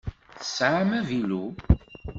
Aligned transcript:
Tesɛam 0.39 0.89
avilu? 0.99 1.43